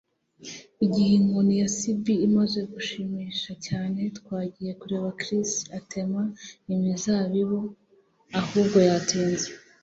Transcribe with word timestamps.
Igihe 0.85 1.11
inkoni 1.19 1.53
ya 1.61 1.69
SB 1.77 2.05
imaze 2.27 2.59
gushimisha 2.73 3.51
cyane, 3.67 3.99
twagiye 4.17 4.71
kureba 4.81 5.09
Chris 5.19 5.51
atema 5.79 6.21
imizabibu 6.73 7.59
[ahubwo 8.39 8.79
yatinze]. 8.89 9.49